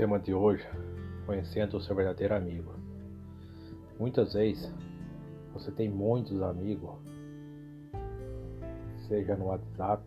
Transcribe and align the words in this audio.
tema 0.00 0.18
de 0.18 0.32
hoje: 0.32 0.66
conhecendo 1.26 1.76
o 1.76 1.80
seu 1.82 1.94
verdadeiro 1.94 2.34
amigo. 2.34 2.72
Muitas 3.98 4.32
vezes 4.32 4.74
você 5.52 5.70
tem 5.70 5.90
muitos 5.90 6.40
amigos, 6.40 6.90
seja 9.06 9.36
no 9.36 9.48
WhatsApp, 9.48 10.02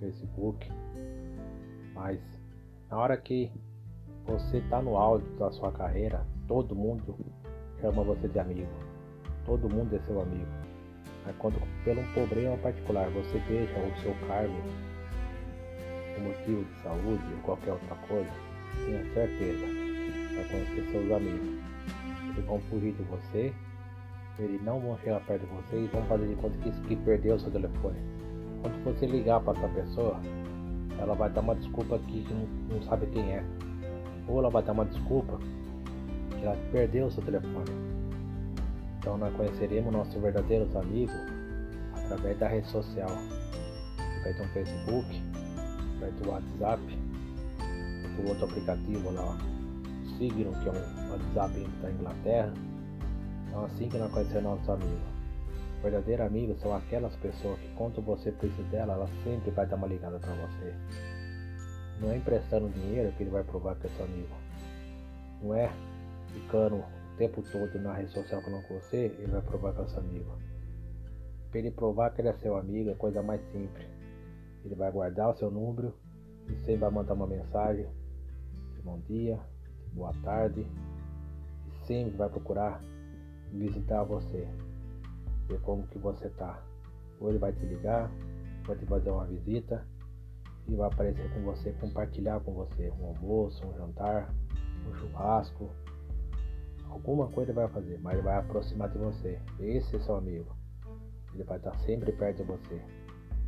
Facebook, 0.00 0.68
mas 1.94 2.18
na 2.90 2.98
hora 2.98 3.16
que 3.16 3.52
você 4.26 4.58
está 4.58 4.82
no 4.82 4.96
auge 4.96 5.24
da 5.38 5.48
sua 5.52 5.70
carreira, 5.70 6.26
todo 6.48 6.74
mundo 6.74 7.16
chama 7.80 8.02
você 8.02 8.26
de 8.26 8.40
amigo, 8.40 8.66
todo 9.46 9.72
mundo 9.72 9.94
é 9.94 10.00
seu 10.00 10.20
amigo. 10.20 10.50
Mas 11.24 11.36
quando 11.36 11.62
pelo 11.84 12.00
um 12.00 12.12
problema 12.14 12.56
particular 12.56 13.08
você 13.10 13.38
deixa 13.46 13.78
o 13.78 13.96
seu 14.00 14.12
cargo, 14.26 14.60
por 16.16 16.24
motivo 16.24 16.64
de 16.64 16.82
saúde 16.82 17.24
ou 17.32 17.42
qualquer 17.42 17.74
outra 17.74 17.94
coisa, 18.08 18.53
tenha 18.84 19.04
certeza, 19.12 19.66
vai 20.34 20.44
conhecer 20.50 20.90
seus 20.90 21.12
amigos. 21.12 21.64
Eles 22.30 22.44
vão 22.46 22.60
fugir 22.62 22.92
de 22.92 23.02
você, 23.04 23.52
eles 24.38 24.62
não 24.62 24.80
vão 24.80 24.98
chegar 24.98 25.20
perto 25.20 25.46
de 25.46 25.54
você 25.54 25.84
e 25.84 25.86
vão 25.86 26.02
fazer 26.04 26.26
de 26.26 26.34
conta 26.36 26.58
que, 26.58 26.70
que 26.88 26.96
perdeu 26.96 27.36
o 27.36 27.40
seu 27.40 27.50
telefone. 27.50 27.98
Quando 28.62 28.84
você 28.84 29.06
ligar 29.06 29.40
para 29.40 29.58
essa 29.58 29.68
pessoa, 29.68 30.20
ela 30.98 31.14
vai 31.14 31.30
dar 31.30 31.40
uma 31.40 31.54
desculpa 31.54 31.98
que 31.98 32.26
não, 32.30 32.76
não 32.76 32.82
sabe 32.82 33.06
quem 33.06 33.32
é. 33.32 33.44
Ou 34.26 34.38
ela 34.38 34.50
vai 34.50 34.62
dar 34.62 34.72
uma 34.72 34.86
desculpa 34.86 35.38
que 36.30 36.44
ela 36.44 36.56
perdeu 36.72 37.06
o 37.06 37.10
seu 37.10 37.22
telefone. 37.22 37.70
Então 38.98 39.18
nós 39.18 39.34
conheceremos 39.34 39.92
nossos 39.92 40.14
verdadeiros 40.14 40.74
amigos 40.74 41.14
através 41.94 42.38
da 42.38 42.48
rede 42.48 42.66
social, 42.68 43.10
através 43.98 44.36
do 44.38 44.44
Facebook, 44.54 45.22
através 45.96 46.20
do 46.20 46.30
WhatsApp, 46.30 46.98
outro 48.22 48.44
aplicativo 48.44 49.10
lá, 49.10 49.36
Signal, 50.18 50.52
que 50.62 50.68
é 50.68 50.72
um 50.72 51.10
WhatsApp 51.10 51.68
da 51.82 51.90
Inglaterra. 51.90 52.52
Então 53.48 53.64
assim 53.64 53.88
que 53.88 53.98
nós 53.98 54.12
conhecemos 54.12 54.44
nossos 54.44 54.68
amigos. 54.68 55.14
Verdadeiros 55.82 56.26
amigos 56.26 56.60
são 56.60 56.74
aquelas 56.74 57.14
pessoas 57.16 57.58
que 57.60 57.68
quando 57.74 58.00
você 58.00 58.32
precisa 58.32 58.62
dela, 58.64 58.94
ela 58.94 59.08
sempre 59.22 59.50
vai 59.50 59.66
dar 59.66 59.76
uma 59.76 59.86
ligada 59.86 60.18
para 60.18 60.32
você. 60.32 60.74
Não 62.00 62.10
é 62.10 62.16
emprestando 62.16 62.68
dinheiro 62.70 63.12
que 63.12 63.22
ele 63.22 63.30
vai 63.30 63.44
provar 63.44 63.76
que 63.76 63.86
é 63.86 63.90
seu 63.90 64.04
amigo. 64.04 64.34
Não 65.42 65.54
é 65.54 65.70
ficando 66.32 66.76
o 66.76 67.16
tempo 67.18 67.42
todo 67.42 67.78
na 67.80 67.94
rede 67.94 68.12
social 68.12 68.40
falando 68.42 68.66
com 68.66 68.80
você, 68.80 69.14
ele 69.18 69.30
vai 69.30 69.42
provar 69.42 69.74
que 69.74 69.82
é 69.82 69.86
seu 69.86 69.98
amigo. 69.98 70.38
Para 71.50 71.58
ele 71.60 71.70
provar 71.70 72.10
que 72.10 72.20
ele 72.20 72.28
é 72.28 72.32
seu 72.34 72.56
amigo 72.56 72.90
é 72.90 72.94
coisa 72.94 73.22
mais 73.22 73.40
simples. 73.52 73.86
Ele 74.64 74.74
vai 74.74 74.90
guardar 74.90 75.30
o 75.30 75.36
seu 75.36 75.50
número 75.50 75.94
e 76.48 76.54
você 76.54 76.76
vai 76.76 76.90
mandar 76.90 77.14
uma 77.14 77.26
mensagem 77.26 77.86
bom 78.84 79.00
dia, 79.08 79.40
boa 79.94 80.12
tarde 80.22 80.60
e 80.60 81.86
sempre 81.86 82.14
vai 82.18 82.28
procurar 82.28 82.82
visitar 83.50 84.04
você, 84.04 84.46
ver 85.48 85.58
como 85.62 85.86
que 85.86 85.98
você 85.98 86.28
tá. 86.28 86.62
Ou 87.18 87.30
ele 87.30 87.38
vai 87.38 87.50
te 87.54 87.64
ligar, 87.64 88.10
vai 88.66 88.76
te 88.76 88.84
fazer 88.84 89.10
uma 89.10 89.24
visita 89.24 89.86
e 90.68 90.74
vai 90.74 90.86
aparecer 90.86 91.32
com 91.32 91.40
você, 91.40 91.72
compartilhar 91.80 92.40
com 92.40 92.52
você 92.52 92.92
um 93.00 93.06
almoço, 93.06 93.66
um 93.66 93.74
jantar, 93.74 94.34
um 94.86 94.94
churrasco, 94.96 95.70
alguma 96.90 97.26
coisa 97.28 97.52
ele 97.52 97.60
vai 97.60 97.68
fazer, 97.68 97.98
mas 98.02 98.14
ele 98.14 98.22
vai 98.22 98.36
aproximar 98.36 98.90
de 98.90 98.98
você. 98.98 99.40
Esse 99.60 99.96
é 99.96 100.00
seu 100.00 100.16
amigo. 100.16 100.54
Ele 101.32 101.44
vai 101.44 101.56
estar 101.56 101.74
sempre 101.80 102.12
perto 102.12 102.36
de 102.36 102.44
você. 102.44 102.82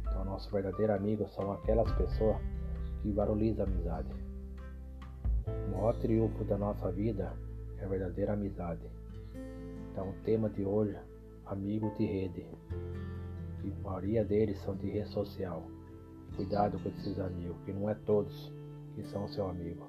Então, 0.00 0.25
nosso 0.25 0.50
verdadeiro 0.50 0.95
amigo 0.95 1.28
são 1.28 1.53
aquelas 1.53 1.93
pessoas 1.93 2.39
que 3.03 3.12
valorizam 3.12 3.67
a 3.67 3.69
amizade. 3.69 4.36
O 5.67 5.70
maior 5.70 5.95
triunfo 5.98 6.45
da 6.45 6.56
nossa 6.56 6.91
vida 6.92 7.32
é 7.78 7.84
a 7.84 7.88
verdadeira 7.88 8.34
amizade. 8.34 8.88
Então, 9.91 10.10
o 10.10 10.12
tema 10.25 10.49
de 10.49 10.65
hoje, 10.65 10.97
amigo 11.47 11.91
de 11.97 12.06
rede. 12.06 12.47
E 13.65 13.72
a 13.72 13.82
maioria 13.82 14.25
deles 14.25 14.59
são 14.62 14.77
de 14.77 14.88
rede 14.91 15.09
social. 15.09 15.62
Cuidado 16.37 16.78
com 16.78 16.88
esses 16.88 17.19
amigos, 17.19 17.56
que 17.65 17.72
não 17.72 17.91
é 17.91 17.94
todos 17.94 18.53
que 18.94 19.03
são 19.04 19.27
seu 19.28 19.49
amigo. 19.49 19.87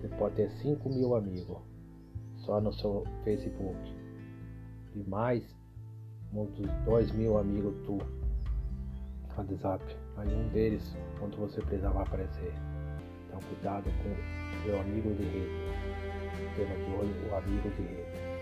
Você 0.00 0.08
pode 0.16 0.36
ter 0.36 0.50
5 0.50 0.88
mil 0.88 1.16
amigos 1.16 1.58
só 2.36 2.60
no 2.60 2.72
seu 2.72 3.04
Facebook. 3.24 3.78
E 4.94 5.02
mais 5.08 5.42
uns 6.32 6.50
2 6.84 7.12
mil 7.12 7.38
amigos 7.38 7.74
tu 7.84 7.98
WhatsApp. 9.38 9.84
Aí 10.16 10.34
um 10.34 10.48
deles, 10.48 10.96
quando 11.18 11.36
você 11.36 11.60
precisar, 11.62 11.90
vai 11.90 12.02
aparecer. 12.02 12.52
Então 13.38 13.48
cuidado 13.50 13.84
com 14.02 14.64
seu 14.64 14.80
amigo 14.80 15.14
de 15.14 15.22
rede. 15.22 15.50
Tema 16.56 16.74
de 16.74 16.90
hoje, 16.92 17.14
o 17.30 17.36
amigo 17.36 17.70
de 17.70 17.82
rede. 17.82 18.37